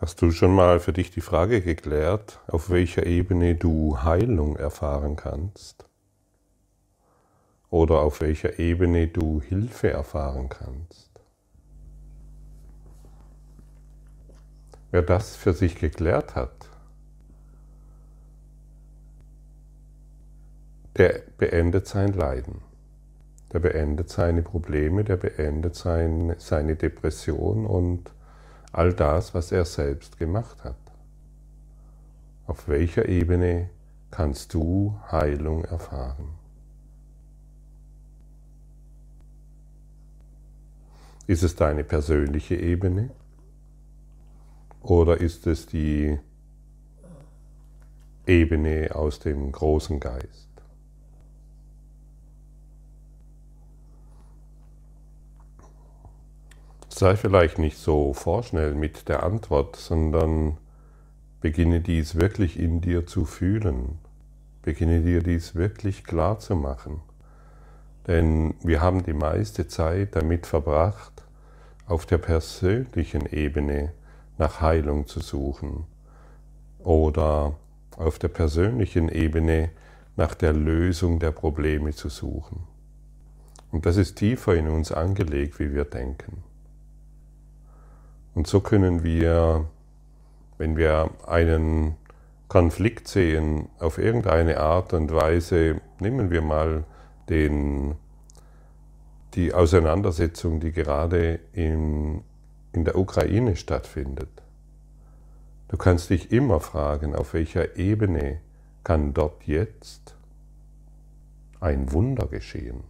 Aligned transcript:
Hast 0.00 0.22
du 0.22 0.30
schon 0.30 0.54
mal 0.54 0.78
für 0.78 0.92
dich 0.92 1.10
die 1.10 1.20
Frage 1.20 1.60
geklärt, 1.60 2.38
auf 2.46 2.70
welcher 2.70 3.04
Ebene 3.04 3.56
du 3.56 4.00
Heilung 4.04 4.54
erfahren 4.54 5.16
kannst? 5.16 5.88
Oder 7.68 8.02
auf 8.02 8.20
welcher 8.20 8.60
Ebene 8.60 9.08
du 9.08 9.40
Hilfe 9.40 9.90
erfahren 9.90 10.48
kannst? 10.48 11.10
Wer 14.92 15.02
das 15.02 15.34
für 15.34 15.52
sich 15.52 15.74
geklärt 15.74 16.36
hat, 16.36 16.70
der 20.96 21.22
beendet 21.38 21.88
sein 21.88 22.12
Leiden, 22.12 22.60
der 23.52 23.58
beendet 23.58 24.10
seine 24.10 24.42
Probleme, 24.42 25.02
der 25.02 25.16
beendet 25.16 25.74
sein, 25.74 26.36
seine 26.38 26.76
Depression 26.76 27.66
und 27.66 28.12
all 28.72 28.92
das, 28.92 29.34
was 29.34 29.52
er 29.52 29.64
selbst 29.64 30.18
gemacht 30.18 30.64
hat. 30.64 30.76
Auf 32.46 32.68
welcher 32.68 33.08
Ebene 33.08 33.70
kannst 34.10 34.54
du 34.54 34.98
Heilung 35.10 35.64
erfahren? 35.64 36.30
Ist 41.26 41.42
es 41.42 41.54
deine 41.54 41.84
persönliche 41.84 42.56
Ebene 42.56 43.10
oder 44.80 45.18
ist 45.18 45.46
es 45.46 45.66
die 45.66 46.18
Ebene 48.26 48.94
aus 48.94 49.18
dem 49.20 49.52
großen 49.52 50.00
Geist? 50.00 50.47
Sei 56.98 57.14
vielleicht 57.14 57.60
nicht 57.60 57.78
so 57.78 58.12
vorschnell 58.12 58.74
mit 58.74 59.08
der 59.08 59.22
Antwort, 59.22 59.76
sondern 59.76 60.56
beginne 61.40 61.80
dies 61.80 62.16
wirklich 62.16 62.58
in 62.58 62.80
dir 62.80 63.06
zu 63.06 63.24
fühlen. 63.24 64.00
Beginne 64.62 65.02
dir 65.02 65.22
dies 65.22 65.54
wirklich 65.54 66.02
klar 66.02 66.40
zu 66.40 66.56
machen. 66.56 67.00
Denn 68.08 68.54
wir 68.64 68.80
haben 68.80 69.04
die 69.04 69.12
meiste 69.12 69.68
Zeit 69.68 70.16
damit 70.16 70.48
verbracht, 70.48 71.22
auf 71.86 72.04
der 72.04 72.18
persönlichen 72.18 73.26
Ebene 73.26 73.92
nach 74.36 74.60
Heilung 74.60 75.06
zu 75.06 75.20
suchen 75.20 75.84
oder 76.80 77.54
auf 77.96 78.18
der 78.18 78.26
persönlichen 78.26 79.08
Ebene 79.08 79.70
nach 80.16 80.34
der 80.34 80.52
Lösung 80.52 81.20
der 81.20 81.30
Probleme 81.30 81.92
zu 81.92 82.08
suchen. 82.08 82.66
Und 83.70 83.86
das 83.86 83.98
ist 83.98 84.16
tiefer 84.16 84.56
in 84.56 84.66
uns 84.66 84.90
angelegt, 84.90 85.60
wie 85.60 85.72
wir 85.72 85.84
denken. 85.84 86.47
Und 88.38 88.46
so 88.46 88.60
können 88.60 89.02
wir, 89.02 89.66
wenn 90.58 90.76
wir 90.76 91.10
einen 91.26 91.96
Konflikt 92.46 93.08
sehen, 93.08 93.68
auf 93.80 93.98
irgendeine 93.98 94.60
Art 94.60 94.92
und 94.92 95.12
Weise, 95.12 95.80
nehmen 95.98 96.30
wir 96.30 96.40
mal 96.40 96.84
den, 97.28 97.96
die 99.34 99.52
Auseinandersetzung, 99.52 100.60
die 100.60 100.70
gerade 100.70 101.40
in, 101.52 102.22
in 102.72 102.84
der 102.84 102.96
Ukraine 102.96 103.56
stattfindet. 103.56 104.30
Du 105.66 105.76
kannst 105.76 106.08
dich 106.10 106.30
immer 106.30 106.60
fragen, 106.60 107.16
auf 107.16 107.34
welcher 107.34 107.76
Ebene 107.76 108.38
kann 108.84 109.14
dort 109.14 109.48
jetzt 109.48 110.14
ein 111.58 111.90
Wunder 111.90 112.28
geschehen. 112.28 112.84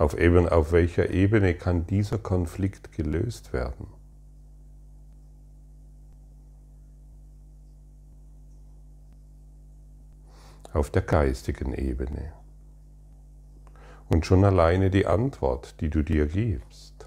Auf, 0.00 0.16
eben, 0.16 0.48
auf 0.48 0.72
welcher 0.72 1.10
Ebene 1.10 1.52
kann 1.52 1.86
dieser 1.86 2.16
Konflikt 2.16 2.90
gelöst 2.92 3.52
werden? 3.52 3.86
Auf 10.72 10.88
der 10.88 11.02
geistigen 11.02 11.74
Ebene. 11.74 12.32
Und 14.08 14.24
schon 14.24 14.42
alleine 14.42 14.88
die 14.88 15.04
Antwort, 15.04 15.78
die 15.82 15.90
du 15.90 16.02
dir 16.02 16.26
gibst. 16.28 17.06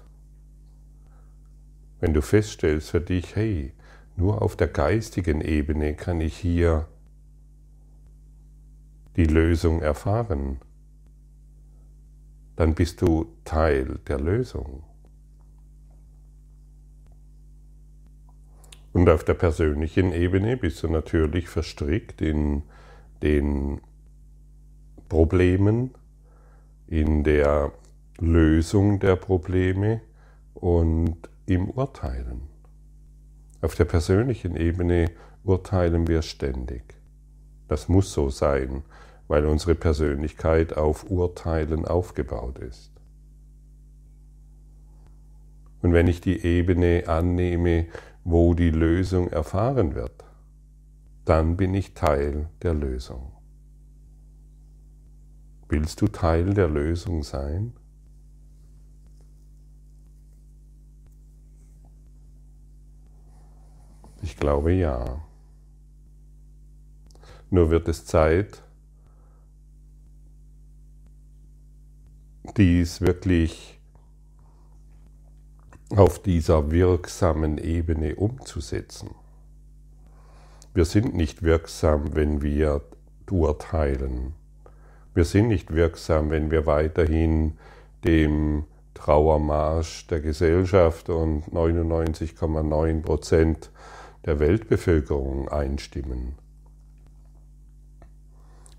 Wenn 1.98 2.14
du 2.14 2.22
feststellst 2.22 2.90
für 2.90 3.00
dich, 3.00 3.34
hey, 3.34 3.72
nur 4.14 4.40
auf 4.40 4.54
der 4.54 4.68
geistigen 4.68 5.40
Ebene 5.40 5.94
kann 5.94 6.20
ich 6.20 6.36
hier 6.36 6.86
die 9.16 9.26
Lösung 9.26 9.82
erfahren, 9.82 10.60
dann 12.56 12.74
bist 12.74 13.02
du 13.02 13.26
Teil 13.44 13.98
der 14.06 14.20
Lösung. 14.20 14.84
Und 18.92 19.08
auf 19.08 19.24
der 19.24 19.34
persönlichen 19.34 20.12
Ebene 20.12 20.56
bist 20.56 20.82
du 20.82 20.88
natürlich 20.88 21.48
verstrickt 21.48 22.22
in 22.22 22.62
den 23.22 23.80
Problemen, 25.08 25.90
in 26.86 27.24
der 27.24 27.72
Lösung 28.18 29.00
der 29.00 29.16
Probleme 29.16 30.00
und 30.54 31.28
im 31.46 31.70
Urteilen. 31.70 32.42
Auf 33.60 33.74
der 33.74 33.86
persönlichen 33.86 34.56
Ebene 34.56 35.10
urteilen 35.42 36.06
wir 36.06 36.22
ständig. 36.22 36.82
Das 37.66 37.88
muss 37.88 38.12
so 38.12 38.30
sein, 38.30 38.84
weil 39.28 39.46
unsere 39.46 39.74
Persönlichkeit 39.74 40.76
auf 40.76 41.10
Urteilen 41.10 41.84
aufgebaut 41.84 42.58
ist. 42.58 42.92
Und 45.82 45.92
wenn 45.92 46.08
ich 46.08 46.20
die 46.20 46.42
Ebene 46.44 47.04
annehme, 47.06 47.86
wo 48.24 48.54
die 48.54 48.70
Lösung 48.70 49.28
erfahren 49.28 49.94
wird, 49.94 50.24
dann 51.24 51.56
bin 51.56 51.74
ich 51.74 51.94
Teil 51.94 52.48
der 52.62 52.74
Lösung. 52.74 53.32
Willst 55.68 56.00
du 56.00 56.08
Teil 56.08 56.54
der 56.54 56.68
Lösung 56.68 57.22
sein? 57.22 57.74
Ich 64.22 64.38
glaube 64.38 64.72
ja. 64.72 65.22
Nur 67.50 67.70
wird 67.70 67.88
es 67.88 68.06
Zeit, 68.06 68.63
dies 72.56 73.00
wirklich 73.00 73.80
auf 75.90 76.20
dieser 76.20 76.70
wirksamen 76.70 77.58
Ebene 77.58 78.16
umzusetzen. 78.16 79.10
Wir 80.72 80.84
sind 80.84 81.14
nicht 81.14 81.42
wirksam, 81.42 82.14
wenn 82.14 82.42
wir 82.42 82.82
urteilen. 83.30 84.34
Wir 85.14 85.24
sind 85.24 85.48
nicht 85.48 85.72
wirksam, 85.72 86.30
wenn 86.30 86.50
wir 86.50 86.66
weiterhin 86.66 87.58
dem 88.04 88.64
Trauermarsch 88.94 90.06
der 90.08 90.20
Gesellschaft 90.20 91.08
und 91.08 91.44
99,9 91.46 93.02
Prozent 93.02 93.70
der 94.24 94.38
Weltbevölkerung 94.38 95.48
einstimmen. 95.48 96.36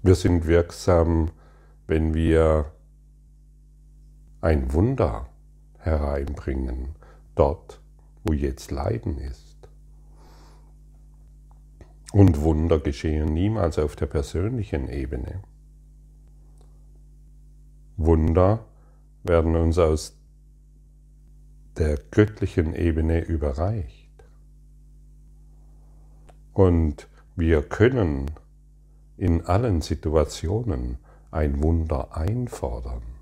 Wir 0.04 0.16
sind 0.16 0.48
wirksam, 0.48 1.32
wenn 1.88 2.14
wir 2.14 2.72
ein 4.46 4.74
Wunder 4.74 5.28
hereinbringen, 5.80 6.90
dort, 7.34 7.82
wo 8.24 8.32
jetzt 8.32 8.70
Leiden 8.70 9.18
ist. 9.18 9.58
Und 12.14 12.42
Wunder 12.42 12.78
geschehen 12.78 13.34
niemals 13.34 13.80
auf 13.80 13.96
der 13.96 14.06
persönlichen 14.06 14.88
Ebene. 14.88 15.42
Wunder 17.98 18.64
werden 19.24 19.56
uns 19.56 19.80
aus 19.80 20.16
der 21.78 21.98
göttlichen 22.12 22.76
Ebene 22.76 23.22
überreicht. 23.22 24.12
Und 26.54 27.08
wir 27.36 27.64
können 27.64 28.30
in 29.18 29.44
allen 29.48 29.82
Situationen 29.82 31.00
ein 31.32 31.64
Wunder 31.64 32.16
einfordern 32.16 33.15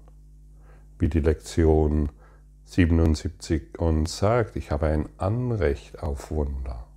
wie 1.04 1.10
die 1.10 1.20
Lektion 1.20 2.08
77 2.64 3.78
uns 3.78 4.20
sagt, 4.20 4.56
ich 4.56 4.72
habe 4.72 4.86
ein 4.86 5.10
Anrecht 5.18 6.02
auf 6.02 6.32
Wunder. 6.32 6.88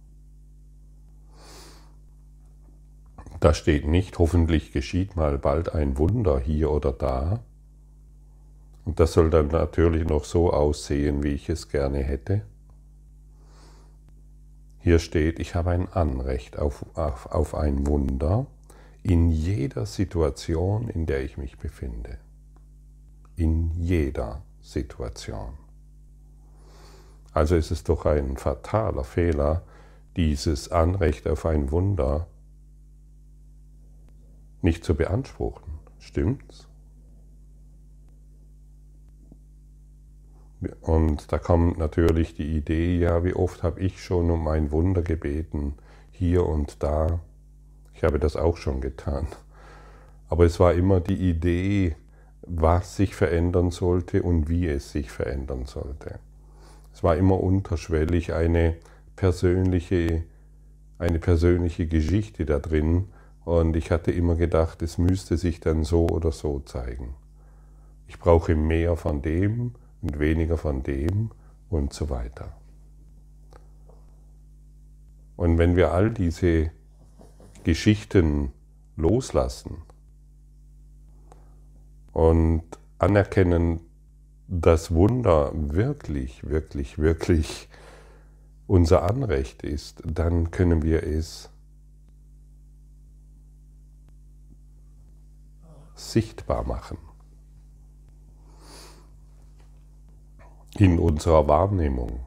Da 3.40 3.52
steht 3.52 3.84
nicht, 3.84 4.20
hoffentlich 4.20 4.70
geschieht 4.70 5.16
mal 5.16 5.38
bald 5.38 5.74
ein 5.74 5.98
Wunder 5.98 6.38
hier 6.38 6.70
oder 6.70 6.92
da. 6.92 7.40
Und 8.84 9.00
das 9.00 9.12
soll 9.12 9.28
dann 9.28 9.48
natürlich 9.48 10.06
noch 10.06 10.22
so 10.22 10.52
aussehen, 10.52 11.24
wie 11.24 11.32
ich 11.32 11.48
es 11.48 11.68
gerne 11.68 11.98
hätte. 11.98 12.42
Hier 14.78 15.00
steht, 15.00 15.40
ich 15.40 15.56
habe 15.56 15.70
ein 15.70 15.92
Anrecht 15.92 16.60
auf, 16.60 16.86
auf, 16.94 17.26
auf 17.26 17.56
ein 17.56 17.88
Wunder 17.88 18.46
in 19.02 19.32
jeder 19.32 19.84
Situation, 19.84 20.88
in 20.90 21.06
der 21.06 21.24
ich 21.24 21.36
mich 21.38 21.58
befinde 21.58 22.18
in 23.36 23.70
jeder 23.72 24.42
Situation. 24.60 25.54
Also 27.32 27.54
ist 27.54 27.70
es 27.70 27.84
doch 27.84 28.06
ein 28.06 28.36
fataler 28.36 29.04
Fehler, 29.04 29.62
dieses 30.16 30.70
Anrecht 30.70 31.28
auf 31.28 31.44
ein 31.44 31.70
Wunder 31.70 32.26
nicht 34.62 34.84
zu 34.84 34.94
beanspruchen. 34.94 35.78
Stimmt's? 35.98 36.66
Und 40.80 41.30
da 41.30 41.38
kommt 41.38 41.78
natürlich 41.78 42.34
die 42.34 42.56
Idee, 42.56 42.98
ja, 42.98 43.22
wie 43.22 43.34
oft 43.34 43.62
habe 43.62 43.80
ich 43.80 44.02
schon 44.02 44.30
um 44.30 44.48
ein 44.48 44.70
Wunder 44.70 45.02
gebeten, 45.02 45.74
hier 46.10 46.46
und 46.46 46.82
da. 46.82 47.20
Ich 47.94 48.02
habe 48.02 48.18
das 48.18 48.36
auch 48.36 48.56
schon 48.56 48.80
getan. 48.80 49.26
Aber 50.28 50.44
es 50.44 50.58
war 50.58 50.72
immer 50.72 51.00
die 51.00 51.28
Idee, 51.28 51.94
was 52.46 52.96
sich 52.96 53.14
verändern 53.14 53.70
sollte 53.70 54.22
und 54.22 54.48
wie 54.48 54.66
es 54.66 54.92
sich 54.92 55.10
verändern 55.10 55.66
sollte. 55.66 56.18
Es 56.92 57.02
war 57.02 57.16
immer 57.16 57.40
unterschwellig 57.40 58.32
eine 58.32 58.76
persönliche, 59.16 60.24
eine 60.98 61.18
persönliche 61.18 61.86
Geschichte 61.86 62.46
da 62.46 62.58
drin 62.58 63.08
und 63.44 63.76
ich 63.76 63.90
hatte 63.90 64.12
immer 64.12 64.36
gedacht, 64.36 64.82
es 64.82 64.98
müsste 64.98 65.36
sich 65.36 65.60
dann 65.60 65.84
so 65.84 66.06
oder 66.06 66.32
so 66.32 66.60
zeigen. 66.60 67.14
Ich 68.08 68.18
brauche 68.18 68.54
mehr 68.54 68.96
von 68.96 69.22
dem 69.22 69.72
und 70.00 70.18
weniger 70.18 70.56
von 70.56 70.82
dem 70.82 71.30
und 71.68 71.92
so 71.92 72.08
weiter. 72.08 72.52
Und 75.36 75.58
wenn 75.58 75.76
wir 75.76 75.92
all 75.92 76.10
diese 76.10 76.70
Geschichten 77.64 78.52
loslassen 78.96 79.82
und 82.16 82.62
anerkennen, 82.98 83.80
dass 84.48 84.94
Wunder 84.94 85.50
wirklich, 85.52 86.48
wirklich, 86.48 86.96
wirklich 86.96 87.68
unser 88.66 89.02
Anrecht 89.02 89.62
ist, 89.62 90.02
dann 90.02 90.50
können 90.50 90.82
wir 90.82 91.02
es 91.02 91.50
sichtbar 95.94 96.66
machen. 96.66 96.96
In 100.78 100.98
unserer 100.98 101.46
Wahrnehmung. 101.46 102.24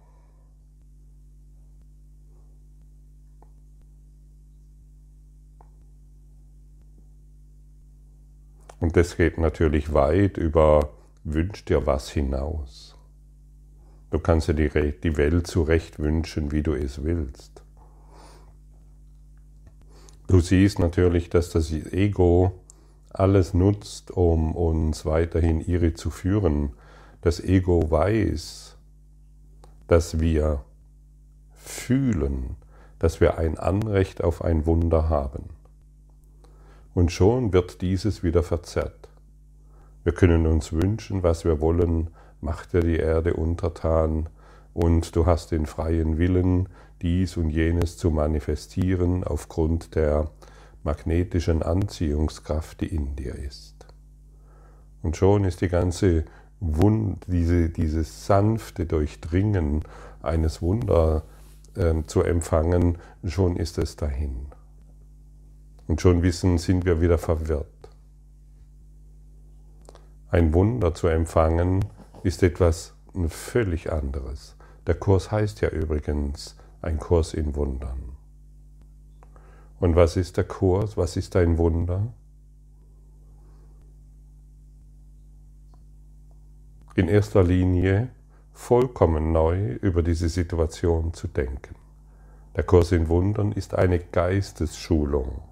Und 8.80 8.96
das 8.96 9.18
geht 9.18 9.38
natürlich 9.38 9.94
weit 9.94 10.38
über 10.38 10.90
Wünsch 11.24 11.66
dir 11.66 11.86
was 11.86 12.10
hinaus. 12.10 12.96
Du 14.10 14.20
kannst 14.20 14.48
dir 14.48 14.54
die, 14.54 14.94
die 15.00 15.18
Welt 15.18 15.48
zurecht 15.48 16.00
wünschen, 16.00 16.52
wie 16.52 16.64
du 16.64 16.74
es 16.74 17.04
willst. 17.04 17.62
Du 20.28 20.40
siehst 20.40 20.80
natürlich, 20.80 21.30
dass 21.30 21.50
das 21.50 21.72
Ego 21.72 22.54
alles 23.10 23.54
nutzt, 23.54 24.12
um 24.12 24.56
uns 24.56 25.06
weiterhin 25.06 25.60
irre 25.62 25.94
zu 25.94 26.10
führen. 26.10 26.74
Das 27.22 27.40
Ego 27.40 27.92
weiß, 27.92 28.78
dass 29.88 30.20
wir 30.20 30.64
fühlen, 31.54 32.56
dass 33.00 33.20
wir 33.20 33.38
ein 33.38 33.58
Anrecht 33.58 34.24
auf 34.24 34.44
ein 34.44 34.66
Wunder 34.66 35.10
haben. 35.10 35.50
Und 37.00 37.13
schon 37.13 37.54
wird 37.54 37.80
dieses 37.81 38.24
wieder 38.24 38.44
verzerrt. 38.44 39.07
Wir 40.04 40.12
können 40.12 40.46
uns 40.46 40.74
wünschen, 40.74 41.24
was 41.24 41.46
wir 41.46 41.62
wollen, 41.62 42.10
macht 42.42 42.74
dir 42.74 42.81
die 42.81 42.98
Erde 42.98 43.36
untertan, 43.36 44.28
und 44.74 45.16
du 45.16 45.25
hast 45.25 45.51
den 45.51 45.66
freien 45.66 46.18
Willen, 46.18 46.68
dies 47.01 47.38
und 47.38 47.51
jenes 47.51 47.96
zu 47.96 48.12
manifestieren 48.12 49.24
aufgrund 49.24 49.96
der 49.96 50.30
magnetischen 50.84 51.63
Anziehungskraft, 51.63 52.81
die 52.81 52.94
in 52.94 53.16
dir 53.16 53.34
ist. 53.34 53.88
Und 55.02 55.16
schon 55.16 55.45
ist 55.45 55.62
die 55.62 55.69
ganze 55.69 56.25
Wund, 56.60 57.24
diese, 57.28 57.69
dieses 57.69 58.25
sanfte 58.25 58.86
Durchdringen 58.86 59.86
eines 60.22 60.62
Wunder 60.62 61.24
äh, 61.75 61.94
zu 62.07 62.24
empfangen, 62.24 62.98
schon 63.24 63.56
ist 63.56 63.78
es 63.78 63.95
dahin. 63.95 64.48
Und 65.90 66.02
schon 66.02 66.22
wissen, 66.22 66.60
sind 66.60 66.86
wir 66.86 67.02
wieder 67.02 67.18
verwirrt. 67.18 67.66
Ein 70.30 70.54
Wunder 70.54 70.94
zu 70.94 71.08
empfangen 71.08 71.84
ist 72.22 72.44
etwas 72.44 72.94
völlig 73.28 73.92
anderes. 73.92 74.56
Der 74.86 74.94
Kurs 74.94 75.32
heißt 75.32 75.62
ja 75.62 75.70
übrigens 75.70 76.56
ein 76.84 77.00
Kurs 77.00 77.34
in 77.34 77.56
Wundern. 77.56 78.16
Und 79.80 79.96
was 79.96 80.16
ist 80.16 80.38
der 80.38 80.44
Kurs? 80.44 80.96
Was 80.96 81.18
ist 81.18 81.36
ein 81.36 81.58
Wunder? 81.58 82.14
In 86.94 87.08
erster 87.08 87.44
Linie 87.44 88.10
vollkommen 88.54 89.32
neu 89.32 89.72
über 89.82 90.04
diese 90.04 90.30
Situation 90.30 91.16
zu 91.16 91.28
denken. 91.28 91.74
Der 92.56 92.64
Kurs 92.64 92.92
in 92.92 93.08
Wundern 93.08 93.54
ist 93.54 93.74
eine 93.74 93.98
Geistesschulung. 93.98 95.49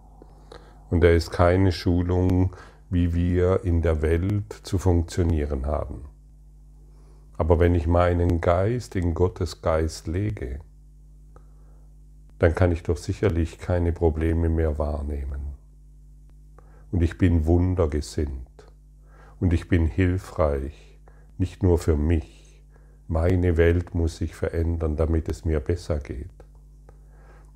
Und 0.89 1.03
er 1.03 1.15
ist 1.15 1.31
keine 1.31 1.71
Schulung, 1.71 2.55
wie 2.89 3.13
wir 3.13 3.63
in 3.63 3.81
der 3.81 4.01
Welt 4.01 4.53
zu 4.53 4.77
funktionieren 4.77 5.65
haben. 5.65 6.05
Aber 7.37 7.59
wenn 7.59 7.75
ich 7.75 7.87
meinen 7.87 8.41
Geist 8.41 8.95
in 8.95 9.13
Gottes 9.13 9.61
Geist 9.61 10.07
lege, 10.07 10.59
dann 12.39 12.55
kann 12.55 12.71
ich 12.71 12.83
doch 12.83 12.97
sicherlich 12.97 13.57
keine 13.59 13.91
Probleme 13.91 14.49
mehr 14.49 14.77
wahrnehmen. 14.77 15.53
Und 16.91 17.01
ich 17.03 17.17
bin 17.17 17.45
wundergesinnt. 17.45 18.47
Und 19.39 19.53
ich 19.53 19.67
bin 19.67 19.85
hilfreich, 19.85 20.99
nicht 21.37 21.61
nur 21.61 21.77
für 21.77 21.95
mich. 21.95 22.63
Meine 23.07 23.57
Welt 23.57 23.93
muss 23.93 24.17
sich 24.17 24.35
verändern, 24.35 24.95
damit 24.95 25.29
es 25.29 25.45
mir 25.45 25.59
besser 25.59 25.99
geht. 25.99 26.31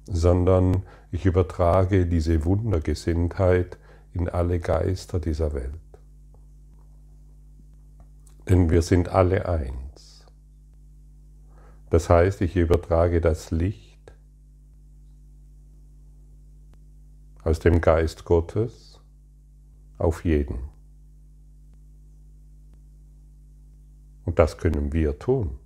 Sondern 0.06 0.83
ich 1.12 1.25
übertrage 1.25 2.06
diese 2.06 2.45
Wundergesinntheit 2.45 3.77
in 4.13 4.30
alle 4.30 4.59
Geister 4.59 5.19
dieser 5.19 5.53
Welt. 5.53 5.74
Denn 8.50 8.69
wir 8.69 8.81
sind 8.81 9.09
alle 9.09 9.48
eins. 9.48 10.25
Das 11.89 12.09
heißt, 12.09 12.42
ich 12.42 12.56
übertrage 12.56 13.21
das 13.21 13.52
Licht 13.52 14.14
aus 17.44 17.59
dem 17.59 17.81
Geist 17.81 18.25
Gottes 18.25 18.99
auf 19.97 20.25
jeden. 20.25 20.59
Und 24.25 24.40
das 24.40 24.57
können 24.57 24.94
wir 24.94 25.19
tun, 25.19 25.59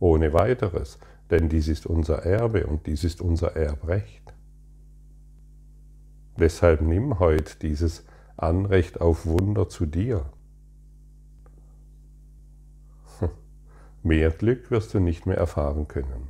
ohne 0.00 0.32
weiteres, 0.32 0.98
denn 1.30 1.48
dies 1.48 1.68
ist 1.68 1.86
unser 1.86 2.24
Erbe 2.24 2.66
und 2.66 2.86
dies 2.86 3.04
ist 3.04 3.20
unser 3.20 3.56
Erbrecht. 3.56 4.34
Deshalb 6.38 6.82
nimm 6.82 7.18
heute 7.18 7.58
dieses 7.60 8.04
Anrecht 8.36 9.00
auf 9.00 9.26
Wunder 9.26 9.68
zu 9.68 9.86
dir. 9.86 10.26
Mehr 14.02 14.30
Glück 14.30 14.70
wirst 14.70 14.94
du 14.94 15.00
nicht 15.00 15.26
mehr 15.26 15.38
erfahren 15.38 15.88
können. 15.88 16.28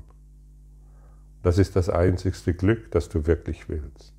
Das 1.42 1.58
ist 1.58 1.76
das 1.76 1.88
einzigste 1.88 2.54
Glück, 2.54 2.90
das 2.90 3.08
du 3.08 3.26
wirklich 3.26 3.68
willst. 3.68 4.14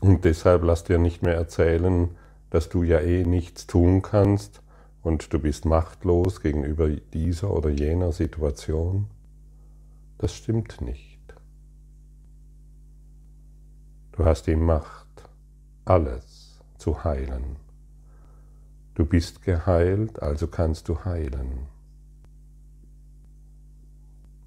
Und 0.00 0.24
deshalb 0.24 0.64
lass 0.64 0.82
dir 0.82 0.98
nicht 0.98 1.22
mehr 1.22 1.34
erzählen, 1.34 2.16
dass 2.50 2.68
du 2.68 2.82
ja 2.82 2.98
eh 2.98 3.24
nichts 3.24 3.68
tun 3.68 4.02
kannst 4.02 4.61
und 5.02 5.32
du 5.32 5.38
bist 5.38 5.64
machtlos 5.64 6.40
gegenüber 6.40 6.88
dieser 6.88 7.50
oder 7.50 7.70
jener 7.70 8.12
Situation. 8.12 9.08
Das 10.18 10.34
stimmt 10.34 10.80
nicht. 10.80 11.20
Du 14.12 14.24
hast 14.24 14.46
die 14.46 14.56
Macht, 14.56 15.08
alles 15.84 16.60
zu 16.78 17.02
heilen. 17.02 17.56
Du 18.94 19.06
bist 19.06 19.42
geheilt, 19.42 20.22
also 20.22 20.46
kannst 20.46 20.88
du 20.88 21.04
heilen. 21.04 21.66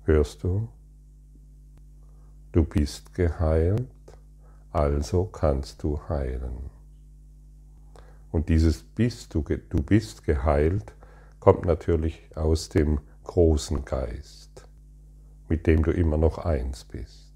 Hörst 0.03 0.43
du? 0.43 0.69
Du 2.51 2.63
bist 2.63 3.13
geheilt, 3.15 3.89
also 4.71 5.25
kannst 5.25 5.83
du 5.83 6.00
heilen. 6.07 6.75
Und 8.36 8.50
dieses 8.50 8.84
bist 8.84 9.34
du, 9.34 9.44
du 9.44 9.82
bist 9.82 10.25
geheilt, 10.25 10.94
kommt 11.39 11.63
natürlich 11.63 12.36
aus 12.36 12.68
dem 12.68 13.00
großen 13.24 13.86
Geist, 13.86 14.68
mit 15.48 15.65
dem 15.65 15.84
du 15.84 15.92
immer 15.92 16.18
noch 16.18 16.39
eins 16.39 16.84
bist. 16.84 17.34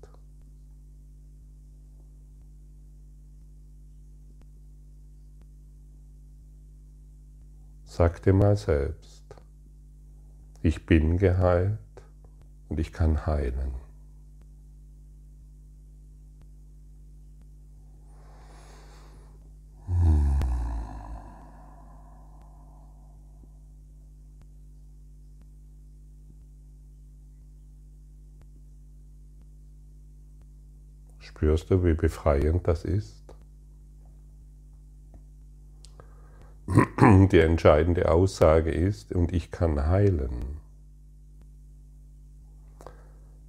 Sag 7.85 8.21
dir 8.23 8.33
mal 8.33 8.57
selbst, 8.57 9.23
Ich 10.61 10.85
bin 10.85 11.17
geheilt 11.17 11.79
und 12.67 12.77
ich 12.77 12.91
kann 12.91 13.25
heilen. 13.25 13.88
Spürst 31.39 31.69
du, 31.69 31.85
wie 31.85 31.93
befreiend 31.93 32.67
das 32.67 32.83
ist? 32.83 33.23
Die 37.31 37.39
entscheidende 37.39 38.11
Aussage 38.11 38.71
ist, 38.71 39.13
und 39.13 39.31
ich 39.31 39.49
kann 39.49 39.87
heilen. 39.87 40.57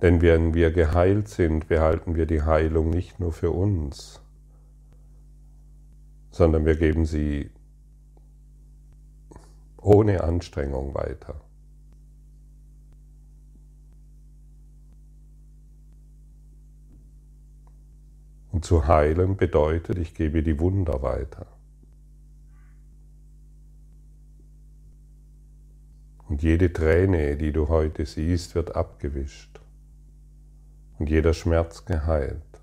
Denn 0.01 0.23
wenn 0.23 0.55
wir 0.55 0.71
geheilt 0.71 1.27
sind, 1.27 1.67
behalten 1.67 2.15
wir 2.15 2.27
die 2.27 2.43
Heilung 2.43 2.91
nicht 2.91 3.19
nur 3.19 3.33
für 3.33 3.51
uns, 3.51 4.23
sondern 6.31 6.67
wir 6.67 6.77
geben 6.77 7.07
sie 7.07 7.51
ohne 9.79 10.23
Anstrengung 10.23 10.95
weiter. 10.95 11.41
Und 18.61 18.67
zu 18.67 18.87
heilen 18.87 19.39
bedeutet, 19.39 19.97
ich 19.97 20.13
gebe 20.13 20.43
die 20.43 20.61
Wunder 20.61 21.01
weiter. 21.01 21.47
Und 26.29 26.43
jede 26.43 26.71
Träne, 26.71 27.39
die 27.39 27.53
du 27.53 27.69
heute 27.69 28.05
siehst, 28.05 28.55
wird 28.55 28.77
abgewischt. 28.77 29.63
Und 30.99 31.09
jeder 31.09 31.33
Schmerz 31.33 31.87
geheilt. 31.87 32.61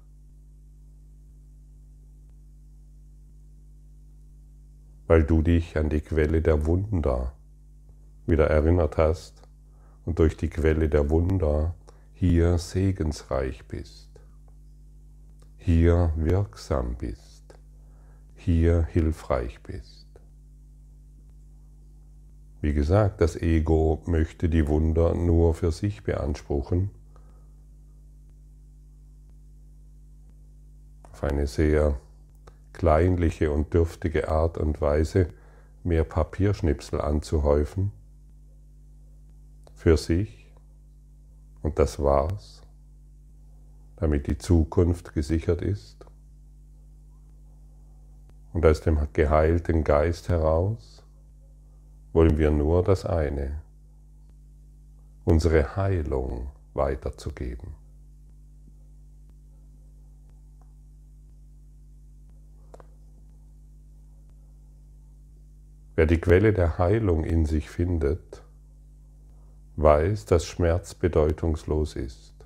Weil 5.07 5.23
du 5.23 5.41
dich 5.41 5.79
an 5.79 5.89
die 5.89 6.01
Quelle 6.01 6.43
der 6.43 6.67
Wunder 6.67 7.33
wieder 8.27 8.51
erinnert 8.51 8.97
hast 8.97 9.41
und 10.05 10.19
durch 10.19 10.37
die 10.37 10.49
Quelle 10.49 10.89
der 10.89 11.09
Wunder 11.09 11.73
hier 12.13 12.59
segensreich 12.59 13.65
bist 13.67 14.16
hier 15.67 16.13
wirksam 16.15 16.95
bist, 16.95 17.43
hier 18.35 18.87
hilfreich 18.93 19.61
bist. 19.63 20.07
Wie 22.61 22.71
gesagt, 22.71 23.19
das 23.19 23.35
Ego 23.35 24.01
möchte 24.05 24.47
die 24.47 24.69
Wunder 24.69 25.13
nur 25.13 25.53
für 25.55 25.73
sich 25.73 26.03
beanspruchen, 26.03 26.89
auf 31.11 31.25
eine 31.25 31.47
sehr 31.47 31.99
kleinliche 32.71 33.51
und 33.51 33.73
dürftige 33.73 34.29
Art 34.29 34.57
und 34.57 34.79
Weise 34.79 35.27
mehr 35.83 36.05
Papierschnipsel 36.05 37.01
anzuhäufen. 37.01 37.91
Für 39.75 39.97
sich. 39.97 40.49
Und 41.61 41.77
das 41.77 41.99
war's 41.99 42.61
damit 43.97 44.27
die 44.27 44.37
Zukunft 44.37 45.13
gesichert 45.13 45.61
ist. 45.61 46.05
Und 48.53 48.65
aus 48.65 48.81
dem 48.81 48.99
geheilten 49.13 49.83
Geist 49.83 50.29
heraus 50.29 51.03
wollen 52.13 52.37
wir 52.37 52.51
nur 52.51 52.83
das 52.83 53.05
eine, 53.05 53.61
unsere 55.25 55.75
Heilung 55.75 56.51
weiterzugeben. 56.73 57.75
Wer 65.95 66.05
die 66.05 66.21
Quelle 66.21 66.53
der 66.53 66.77
Heilung 66.77 67.23
in 67.23 67.45
sich 67.45 67.71
findet, 67.71 68.43
weiß, 69.77 70.25
dass 70.25 70.45
Schmerz 70.45 70.93
bedeutungslos 70.93 71.95
ist. 71.95 72.36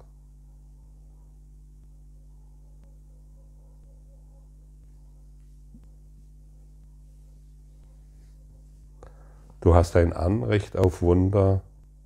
Du 9.61 9.75
hast 9.75 9.95
ein 9.95 10.11
Anrecht 10.11 10.75
auf 10.75 11.03
Wunder 11.03 11.61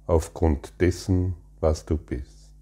aufgrund 0.08 0.82
dessen, 0.82 1.36
was 1.62 1.86
du 1.86 1.96
bist. 1.96 2.54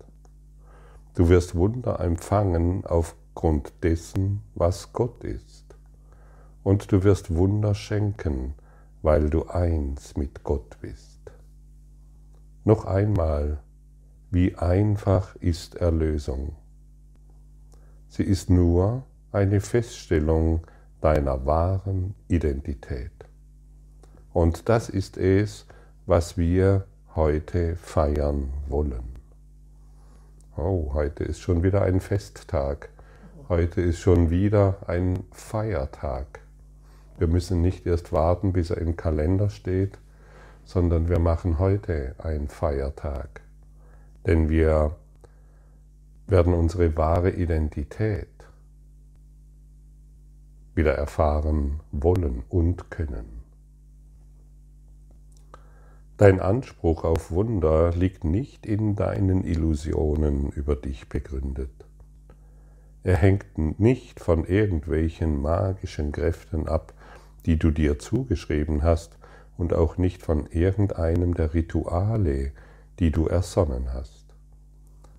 Du 1.15 1.29
wirst 1.29 1.55
Wunder 1.55 1.99
empfangen 1.99 2.85
aufgrund 2.85 3.73
dessen, 3.81 4.43
was 4.53 4.93
Gott 4.93 5.23
ist. 5.23 5.65
Und 6.61 6.91
du 6.91 7.03
wirst 7.03 7.33
Wunder 7.33 7.73
schenken, 7.73 8.53
weil 9.01 9.31
du 9.31 9.47
eins 9.47 10.15
mit 10.15 10.43
Gott 10.43 10.77
bist. 10.79 11.31
Noch 12.63 12.85
einmal, 12.85 13.63
wie 14.29 14.53
einfach 14.55 15.35
ist 15.37 15.73
Erlösung. 15.73 16.55
Sie 18.09 18.23
ist 18.23 18.51
nur 18.51 19.05
eine 19.31 19.59
Feststellung 19.59 20.67
deiner 21.01 21.47
wahren 21.47 22.13
Identität. 22.27 23.11
Und 24.33 24.67
das 24.67 24.89
ist 24.89 25.17
es, 25.17 25.67
was 26.07 26.37
wir 26.37 26.85
heute 27.15 27.75
feiern 27.75 28.51
wollen. 28.67 29.13
Oh, 30.57 30.91
heute 30.93 31.23
ist 31.23 31.39
schon 31.39 31.61
wieder 31.61 31.83
ein 31.83 31.99
Festtag. 31.99 32.89
Heute 33.47 33.81
ist 33.81 33.99
schon 33.99 34.31
wieder 34.31 34.77
ein 34.87 35.23
Feiertag. 35.31 36.39
Wir 37.19 37.27
müssen 37.27 37.61
nicht 37.61 37.85
erst 37.85 38.11
warten, 38.11 38.53
bis 38.53 38.71
er 38.71 38.79
im 38.79 38.95
Kalender 38.95 39.49
steht, 39.49 39.99
sondern 40.65 41.09
wir 41.09 41.19
machen 41.19 41.59
heute 41.59 42.15
einen 42.17 42.47
Feiertag. 42.47 43.41
Denn 44.25 44.49
wir 44.49 44.95
werden 46.25 46.55
unsere 46.55 46.97
wahre 46.97 47.29
Identität 47.29 48.27
wieder 50.73 50.95
erfahren 50.95 51.81
wollen 51.91 52.43
und 52.49 52.89
können. 52.89 53.42
Dein 56.17 56.39
Anspruch 56.39 57.03
auf 57.03 57.31
Wunder 57.31 57.91
liegt 57.91 58.23
nicht 58.23 58.67
in 58.67 58.95
deinen 58.95 59.43
Illusionen 59.43 60.49
über 60.51 60.75
dich 60.75 61.09
begründet. 61.09 61.71
Er 63.01 63.17
hängt 63.17 63.57
nicht 63.57 64.19
von 64.19 64.45
irgendwelchen 64.45 65.41
magischen 65.41 66.11
Kräften 66.11 66.67
ab, 66.67 66.93
die 67.47 67.57
du 67.57 67.71
dir 67.71 67.97
zugeschrieben 67.97 68.83
hast, 68.83 69.17
und 69.57 69.73
auch 69.73 69.97
nicht 69.97 70.23
von 70.23 70.47
irgendeinem 70.47 71.33
der 71.33 71.53
Rituale, 71.53 72.51
die 72.99 73.11
du 73.11 73.27
ersonnen 73.27 73.93
hast. 73.93 74.25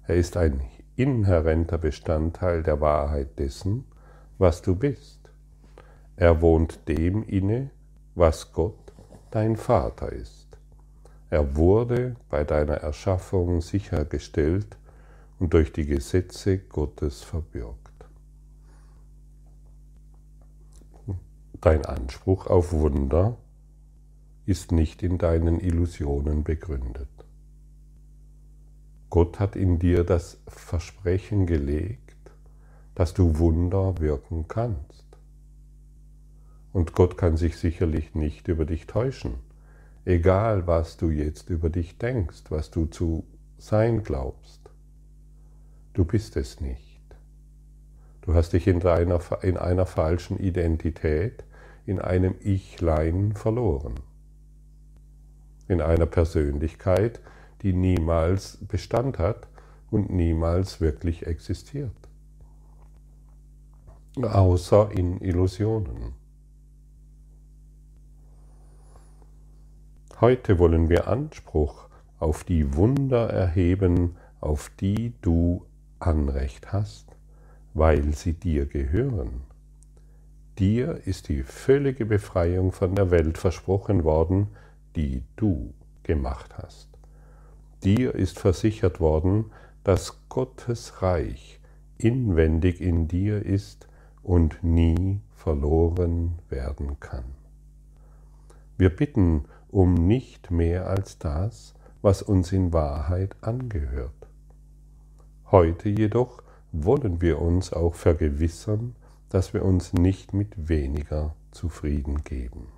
Er 0.06 0.16
ist 0.16 0.36
ein 0.36 0.60
inhärenter 0.96 1.78
Bestandteil 1.78 2.62
der 2.62 2.80
Wahrheit 2.80 3.38
dessen, 3.38 3.84
was 4.38 4.62
du 4.62 4.76
bist. 4.76 5.20
Er 6.16 6.40
wohnt 6.40 6.88
dem 6.88 7.24
inne, 7.24 7.70
was 8.14 8.52
Gott, 8.52 8.92
dein 9.30 9.56
Vater 9.56 10.12
ist. 10.12 10.43
Er 11.30 11.56
wurde 11.56 12.16
bei 12.28 12.44
deiner 12.44 12.74
Erschaffung 12.74 13.60
sichergestellt 13.60 14.76
und 15.38 15.54
durch 15.54 15.72
die 15.72 15.86
Gesetze 15.86 16.58
Gottes 16.58 17.22
verbürgt. 17.22 17.80
Dein 21.60 21.84
Anspruch 21.86 22.46
auf 22.46 22.72
Wunder 22.72 23.36
ist 24.44 24.70
nicht 24.70 25.02
in 25.02 25.16
deinen 25.16 25.60
Illusionen 25.60 26.44
begründet. 26.44 27.08
Gott 29.08 29.40
hat 29.40 29.56
in 29.56 29.78
dir 29.78 30.04
das 30.04 30.40
Versprechen 30.46 31.46
gelegt, 31.46 32.00
dass 32.94 33.14
du 33.14 33.38
Wunder 33.38 33.98
wirken 33.98 34.46
kannst. 34.46 35.06
Und 36.72 36.92
Gott 36.92 37.16
kann 37.16 37.36
sich 37.36 37.56
sicherlich 37.56 38.14
nicht 38.14 38.48
über 38.48 38.66
dich 38.66 38.86
täuschen 38.86 39.34
egal 40.04 40.66
was 40.66 40.96
du 40.96 41.10
jetzt 41.10 41.50
über 41.50 41.70
dich 41.70 41.98
denkst, 41.98 42.44
was 42.50 42.70
du 42.70 42.86
zu 42.86 43.24
sein 43.58 44.02
glaubst. 44.02 44.60
Du 45.94 46.04
bist 46.04 46.36
es 46.36 46.60
nicht. 46.60 47.00
Du 48.22 48.34
hast 48.34 48.52
dich 48.52 48.66
in 48.66 48.82
einer, 48.86 49.20
in 49.42 49.56
einer 49.56 49.86
falschen 49.86 50.38
Identität, 50.38 51.44
in 51.86 52.00
einem 52.00 52.34
Ichlein 52.40 53.34
verloren. 53.34 53.94
In 55.68 55.80
einer 55.80 56.06
Persönlichkeit, 56.06 57.20
die 57.62 57.72
niemals 57.72 58.58
Bestand 58.66 59.18
hat 59.18 59.48
und 59.90 60.10
niemals 60.10 60.80
wirklich 60.80 61.26
existiert. 61.26 61.92
Außer 64.16 64.90
in 64.92 65.20
Illusionen. 65.20 66.23
Heute 70.26 70.58
wollen 70.58 70.88
wir 70.88 71.06
Anspruch 71.06 71.86
auf 72.18 72.44
die 72.44 72.76
Wunder 72.76 73.28
erheben, 73.28 74.16
auf 74.40 74.70
die 74.80 75.12
du 75.20 75.66
Anrecht 75.98 76.72
hast, 76.72 77.14
weil 77.74 78.14
sie 78.14 78.32
dir 78.32 78.64
gehören. 78.64 79.42
Dir 80.58 81.06
ist 81.06 81.28
die 81.28 81.42
völlige 81.42 82.06
Befreiung 82.06 82.72
von 82.72 82.94
der 82.94 83.10
Welt 83.10 83.36
versprochen 83.36 84.02
worden, 84.02 84.46
die 84.96 85.24
du 85.36 85.74
gemacht 86.04 86.56
hast. 86.56 86.88
Dir 87.82 88.14
ist 88.14 88.38
versichert 88.38 89.00
worden, 89.00 89.52
dass 89.82 90.20
Gottes 90.30 91.02
Reich 91.02 91.60
inwendig 91.98 92.80
in 92.80 93.08
dir 93.08 93.44
ist 93.44 93.88
und 94.22 94.64
nie 94.64 95.20
verloren 95.34 96.38
werden 96.48 96.98
kann. 96.98 97.24
Wir 98.78 98.88
bitten 98.88 99.44
um 99.74 99.94
nicht 99.94 100.52
mehr 100.52 100.86
als 100.86 101.18
das, 101.18 101.74
was 102.00 102.22
uns 102.22 102.52
in 102.52 102.72
Wahrheit 102.72 103.34
angehört. 103.40 104.28
Heute 105.50 105.88
jedoch 105.88 106.42
wollen 106.70 107.20
wir 107.20 107.42
uns 107.42 107.72
auch 107.72 107.94
vergewissern, 107.94 108.94
dass 109.30 109.52
wir 109.52 109.64
uns 109.64 109.92
nicht 109.92 110.32
mit 110.32 110.68
weniger 110.68 111.34
zufrieden 111.50 112.22
geben. 112.22 112.68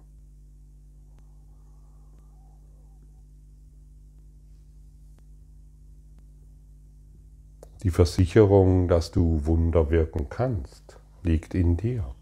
Die 7.83 7.91
Versicherung, 7.91 8.89
dass 8.89 9.11
du 9.11 9.45
Wunder 9.45 9.91
wirken 9.91 10.31
kannst, 10.31 10.99
liegt 11.23 11.55
in 11.55 11.77
dir. 11.77 12.15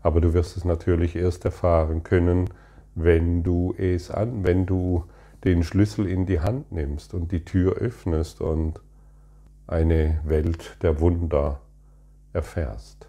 Aber 0.00 0.22
du 0.22 0.32
wirst 0.32 0.56
es 0.56 0.64
natürlich 0.64 1.14
erst 1.14 1.44
erfahren 1.44 2.02
können, 2.04 2.48
wenn 2.94 3.42
du 3.42 3.74
es 3.76 4.10
an, 4.10 4.44
wenn 4.44 4.66
du 4.66 5.04
den 5.44 5.62
Schlüssel 5.62 6.06
in 6.06 6.26
die 6.26 6.40
Hand 6.40 6.72
nimmst 6.72 7.14
und 7.14 7.32
die 7.32 7.44
Tür 7.44 7.74
öffnest 7.74 8.40
und 8.40 8.80
eine 9.66 10.20
Welt 10.24 10.78
der 10.82 11.00
Wunder 11.00 11.60
erfährst. 12.32 13.08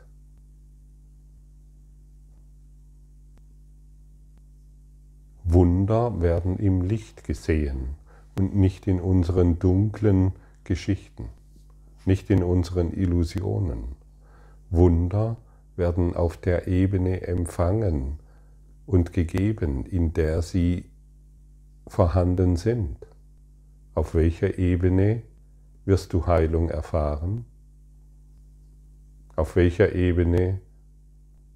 Wunder 5.44 6.22
werden 6.22 6.58
im 6.58 6.82
Licht 6.82 7.24
gesehen 7.24 7.96
und 8.38 8.56
nicht 8.56 8.88
in 8.88 9.00
unseren 9.00 9.60
dunklen 9.60 10.34
Geschichten, 10.64 11.30
nicht 12.06 12.30
in 12.30 12.44
unseren 12.44 12.92
Illusionen. 12.92 13.96
Wunder 14.72 15.38
werden 15.76 16.16
auf 16.16 16.38
der 16.38 16.68
Ebene 16.68 17.22
empfangen 17.28 18.20
und 18.86 19.14
gegeben, 19.14 19.86
in 19.86 20.14
der 20.14 20.42
sie 20.42 20.86
vorhanden 21.88 22.56
sind. 22.56 22.98
Auf 23.94 24.16
welcher 24.16 24.58
Ebene 24.58 25.24
wirst 25.86 26.14
du 26.14 26.28
Heilung 26.28 26.70
erfahren? 26.70 27.46
Auf 29.36 29.56
welcher 29.56 29.94
Ebene 29.94 30.60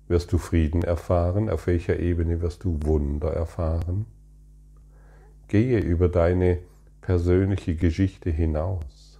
wirst 0.07 0.31
du 0.31 0.37
Frieden 0.37 0.83
erfahren? 0.83 1.49
Auf 1.49 1.67
welcher 1.67 1.99
Ebene 1.99 2.41
wirst 2.41 2.63
du 2.63 2.79
Wunder 2.83 3.33
erfahren? 3.33 4.05
Gehe 5.47 5.79
über 5.79 6.09
deine 6.09 6.59
persönliche 7.01 7.75
Geschichte 7.75 8.29
hinaus 8.29 9.19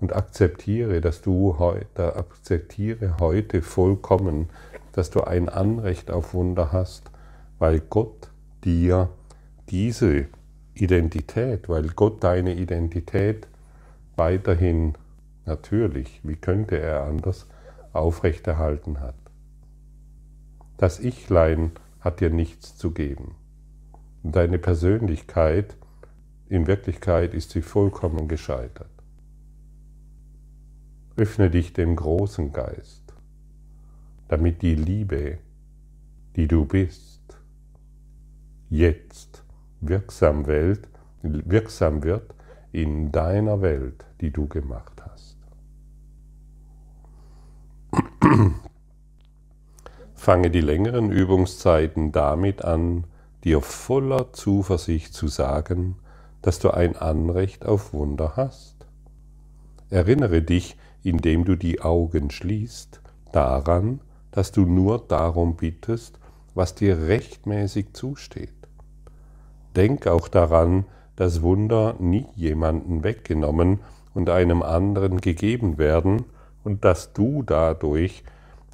und 0.00 0.14
akzeptiere, 0.14 1.00
dass 1.00 1.22
du 1.22 1.58
heute, 1.58 2.16
akzeptiere 2.16 3.16
heute 3.18 3.62
vollkommen, 3.62 4.50
dass 4.96 5.10
du 5.10 5.20
ein 5.20 5.50
Anrecht 5.50 6.10
auf 6.10 6.32
Wunder 6.32 6.72
hast, 6.72 7.10
weil 7.58 7.80
Gott 7.80 8.30
dir 8.64 9.10
diese 9.68 10.26
Identität, 10.72 11.68
weil 11.68 11.88
Gott 11.88 12.24
deine 12.24 12.54
Identität 12.54 13.46
weiterhin 14.16 14.94
natürlich, 15.44 16.20
wie 16.22 16.36
könnte 16.36 16.78
er 16.78 17.04
anders, 17.04 17.46
aufrechterhalten 17.92 19.00
hat. 19.00 19.14
Das 20.78 20.98
Ichlein 20.98 21.72
hat 22.00 22.20
dir 22.20 22.30
nichts 22.30 22.78
zu 22.78 22.92
geben. 22.92 23.34
Deine 24.22 24.58
Persönlichkeit, 24.58 25.76
in 26.48 26.66
Wirklichkeit 26.66 27.34
ist 27.34 27.50
sie 27.50 27.62
vollkommen 27.62 28.28
gescheitert. 28.28 28.88
Öffne 31.18 31.50
dich 31.50 31.74
dem 31.74 31.96
großen 31.96 32.52
Geist, 32.52 33.05
damit 34.28 34.62
die 34.62 34.74
Liebe, 34.74 35.38
die 36.36 36.48
du 36.48 36.64
bist, 36.64 37.20
jetzt 38.68 39.44
wirksam, 39.80 40.46
Welt, 40.46 40.88
wirksam 41.22 42.02
wird 42.02 42.34
in 42.72 43.12
deiner 43.12 43.62
Welt, 43.62 44.04
die 44.20 44.30
du 44.30 44.48
gemacht 44.48 45.02
hast. 45.02 45.36
Fange 50.14 50.50
die 50.50 50.60
längeren 50.60 51.10
Übungszeiten 51.10 52.10
damit 52.12 52.64
an, 52.64 53.04
dir 53.44 53.60
voller 53.60 54.32
Zuversicht 54.32 55.14
zu 55.14 55.28
sagen, 55.28 55.96
dass 56.42 56.58
du 56.58 56.70
ein 56.70 56.96
Anrecht 56.96 57.64
auf 57.64 57.92
Wunder 57.92 58.32
hast. 58.36 58.86
Erinnere 59.88 60.42
dich, 60.42 60.76
indem 61.02 61.44
du 61.44 61.54
die 61.54 61.80
Augen 61.80 62.30
schließt, 62.30 63.00
daran, 63.32 64.00
dass 64.36 64.52
du 64.52 64.66
nur 64.66 64.98
darum 64.98 65.56
bittest, 65.56 66.20
was 66.54 66.74
dir 66.74 67.08
rechtmäßig 67.08 67.94
zusteht. 67.94 68.52
Denk 69.74 70.06
auch 70.06 70.28
daran, 70.28 70.84
dass 71.16 71.40
Wunder 71.40 71.96
nie 71.98 72.26
jemanden 72.34 73.02
weggenommen 73.02 73.80
und 74.12 74.28
einem 74.28 74.62
anderen 74.62 75.22
gegeben 75.22 75.78
werden 75.78 76.26
und 76.64 76.84
dass 76.84 77.14
du 77.14 77.42
dadurch 77.42 78.22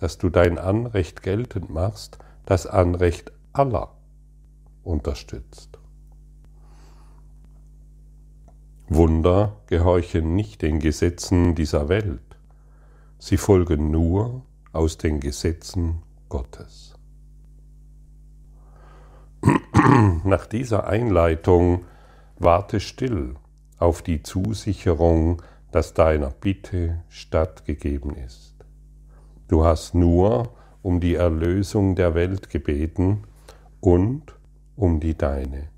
dass 0.03 0.19
du 0.19 0.31
dein 0.31 0.59
Anrecht 0.59 1.23
geltend 1.23 1.71
machst, 1.71 2.19
das 2.45 2.67
Anrecht 2.67 3.31
aller 3.53 3.93
unterstützt. 4.83 5.79
Wunder 8.89 9.59
gehorchen 9.69 10.35
nicht 10.35 10.61
den 10.63 10.81
Gesetzen 10.81 11.55
dieser 11.55 11.89
Welt, 11.89 12.37
sie 13.21 13.37
folgen 13.37 13.93
nur 13.93 14.43
aus 14.73 14.99
den 14.99 15.21
Gesetzen 15.21 16.03
Gottes. 16.29 16.95
Nach 20.25 20.47
dieser 20.47 20.87
Einleitung 20.87 21.85
warte 22.39 22.81
still 22.81 23.35
auf 23.79 24.03
die 24.03 24.23
Zusicherung, 24.23 25.43
dass 25.71 25.95
deiner 25.95 26.31
Bitte 26.31 27.03
stattgegeben 27.09 28.15
ist. 28.15 28.55
Du 29.49 29.65
hast 29.65 29.95
nur 29.95 30.55
um 30.83 31.01
die 31.01 31.15
Erlösung 31.15 31.95
der 31.95 32.15
Welt 32.15 32.51
gebeten 32.51 33.25
und 33.81 34.35
um 34.77 35.01
die 35.01 35.17
deine. 35.17 35.69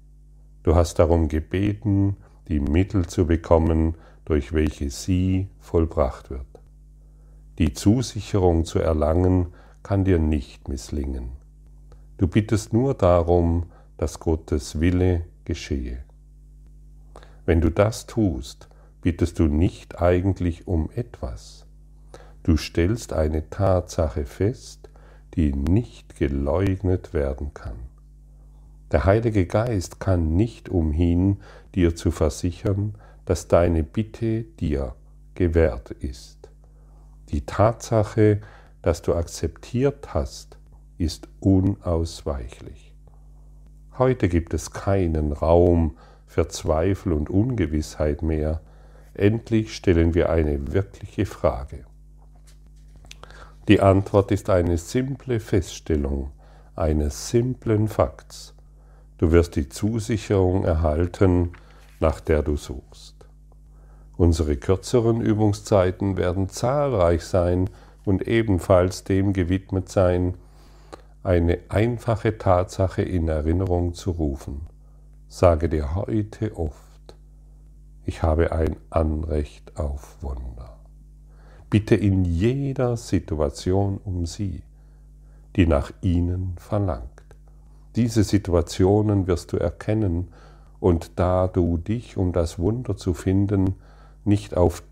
Du 0.62 0.74
hast 0.74 0.98
darum 0.98 1.28
gebeten, 1.28 2.16
die 2.48 2.61
Mittel 2.61 3.07
zu 3.07 3.26
bekommen, 3.26 3.96
durch 4.24 4.52
welche 4.52 4.90
sie 4.90 5.48
vollbracht 5.61 6.30
wird. 6.30 6.54
Die 7.59 7.73
Zusicherung 7.73 8.64
zu 8.64 8.79
erlangen 8.79 9.49
kann 9.83 10.05
dir 10.05 10.19
nicht 10.19 10.69
misslingen. 10.69 11.31
Du 12.17 12.27
bittest 12.27 12.73
nur 12.73 12.95
darum, 12.95 13.67
dass 13.97 14.21
Gottes 14.21 14.81
Wille 14.81 15.25
geschehe. 15.45 16.05
Wenn 17.47 17.61
du 17.61 17.71
das 17.71 18.07
tust, 18.07 18.69
bittest 19.03 19.38
du 19.38 19.45
nicht 19.45 20.01
eigentlich 20.01 20.67
um 20.67 20.90
etwas, 20.95 21.64
Du 22.45 22.59
stellst 22.59 23.14
eine 23.14 23.49
Tatsache 23.49 24.27
fest, 24.27 24.90
die 25.35 25.55
nicht 25.55 26.14
geleugnet 26.17 27.14
werden 27.14 27.55
kann. 27.55 27.79
Der 28.93 29.07
Heilige 29.07 29.47
Geist 29.47 29.99
kann 29.99 30.37
nicht 30.37 30.69
umhin, 30.69 31.38
dir 31.75 31.97
zu 31.97 32.11
versichern, 32.11 32.97
dass 33.25 33.49
deine 33.49 33.83
Bitte 33.83 34.43
dir 34.43 34.95
gewährt 35.35 35.90
ist. 35.90 36.43
Die 37.35 37.44
Tatsache, 37.44 38.42
dass 38.81 39.03
du 39.03 39.12
akzeptiert 39.12 40.14
hast, 40.14 40.57
ist 40.99 41.27
unausweichlich. 41.40 42.94
Heute 43.99 44.29
gibt 44.29 44.55
es 44.55 44.70
keinen 44.70 45.33
Raum 45.33 45.97
für 46.29 46.47
Zweifel 46.47 47.12
und 47.12 47.31
Ungewissheit 47.31 48.23
mehr. 48.23 48.61
Endlich 49.14 49.75
stellen 49.75 50.14
wir 50.14 50.31
eine 50.31 50.73
wirkliche 50.73 51.27
Frage. 51.27 51.87
Die 53.66 53.81
Antwort 53.81 54.31
ist 54.31 54.49
eine 54.49 54.79
simple 54.79 55.40
Feststellung 55.40 56.31
eines 56.77 57.31
simplen 57.31 57.88
Fakts. 57.88 58.55
Du 59.18 59.33
wirst 59.33 59.57
die 59.57 59.68
Zusicherung 59.68 60.62
erhalten, 60.62 61.51
nach 61.99 62.20
der 62.20 62.44
du 62.44 62.57
suchst. 62.57 63.13
Unsere 64.16 64.57
kürzeren 64.57 65.20
Übungszeiten 65.20 66.16
werden 66.16 66.48
zahlreich 66.48 67.24
sein 67.24 67.68
und 68.05 68.29
ebenfalls 68.29 69.05
dem 69.05 69.33
gewidmet 69.33 69.88
sein, 69.88 70.35
eine 71.22 71.59
einfache 71.68 72.38
Tatsache 72.38 73.03
in 73.03 73.29
Erinnerung 73.29 73.94
zu 73.94 74.12
rufen. 74.12 74.66
Sage 75.27 75.68
dir 75.68 75.94
heute 75.94 76.57
oft, 76.57 77.16
ich 78.05 78.22
habe 78.22 78.53
ein 78.53 78.77
Anrecht 78.90 79.77
auf 79.79 80.22
Wunder. 80.22 80.79
Bitte 81.70 81.96
in 81.96 82.24
jeder 82.24 82.96
Situation 82.96 83.98
um 84.05 84.27
sie, 84.27 84.62
die 85.57 85.66
nach 85.66 85.90
ihnen 86.03 86.55
verlangt. 86.59 87.09
Diese 87.96 88.22
Situationen 88.22 89.27
wirst 89.27 89.53
du 89.53 89.57
erkennen, 89.57 90.29
und 90.79 91.18
da 91.18 91.48
du 91.48 91.79
dich, 91.79 92.18
um 92.18 92.33
das 92.33 92.59
Wunder 92.59 92.96
zu 92.96 93.14
finden, 93.14 93.77
nicht 94.26 94.56
auf 94.56 94.82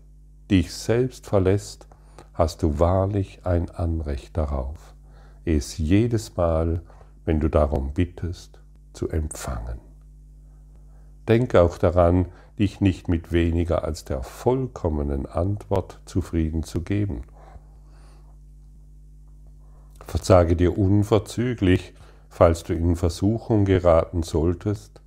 dich 0.49 0.73
selbst 0.73 1.25
verlässt, 1.25 1.87
hast 2.33 2.63
du 2.63 2.79
wahrlich 2.79 3.45
ein 3.45 3.69
Anrecht 3.69 4.37
darauf, 4.37 4.93
es 5.45 5.77
jedes 5.77 6.35
Mal, 6.35 6.81
wenn 7.25 7.39
du 7.39 7.49
darum 7.49 7.93
bittest, 7.93 8.59
zu 8.93 9.09
empfangen. 9.09 9.79
Denk 11.27 11.55
auch 11.55 11.77
daran, 11.77 12.27
dich 12.59 12.81
nicht 12.81 13.07
mit 13.07 13.31
weniger 13.31 13.83
als 13.83 14.05
der 14.05 14.23
vollkommenen 14.23 15.25
Antwort 15.25 15.99
zufrieden 16.05 16.63
zu 16.63 16.81
geben. 16.81 17.23
Versage 20.05 20.55
dir 20.55 20.77
unverzüglich, 20.77 21.93
falls 22.29 22.63
du 22.63 22.73
in 22.73 22.95
Versuchung 22.95 23.65
geraten 23.65 24.21
solltest. 24.21 25.01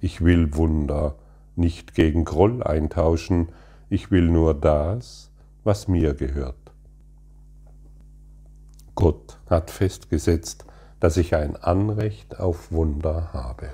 Ich 0.00 0.22
will 0.22 0.54
Wunder 0.54 1.16
nicht 1.58 1.94
gegen 1.94 2.24
Groll 2.24 2.62
eintauschen, 2.62 3.48
ich 3.90 4.10
will 4.10 4.28
nur 4.28 4.54
das, 4.54 5.30
was 5.64 5.88
mir 5.88 6.14
gehört. 6.14 6.72
Gott 8.94 9.38
hat 9.48 9.70
festgesetzt, 9.70 10.64
dass 11.00 11.16
ich 11.16 11.34
ein 11.34 11.56
Anrecht 11.56 12.40
auf 12.40 12.72
Wunder 12.72 13.32
habe. 13.32 13.68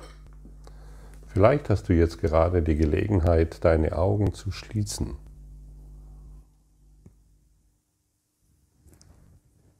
Vielleicht 1.27 1.71
hast 1.71 1.89
du 1.89 1.95
jetzt 1.95 2.21
gerade 2.21 2.63
die 2.63 2.77
Gelegenheit, 2.77 3.65
deine 3.65 3.97
Augen 3.97 4.35
zu 4.35 4.51
schließen 4.51 5.17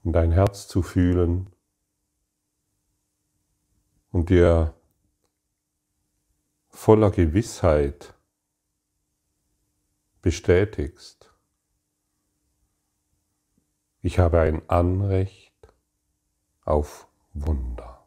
in 0.05 0.13
dein 0.13 0.33
Herz 0.33 0.69
zu 0.69 0.83
fühlen 0.83 1.49
und 4.13 4.29
dir 4.29 4.75
voller 6.75 7.11
Gewissheit 7.11 8.15
bestätigst, 10.21 11.33
ich 14.03 14.19
habe 14.19 14.41
ein 14.41 14.69
Anrecht 14.69 15.55
auf 16.65 17.09
Wunder. 17.33 18.07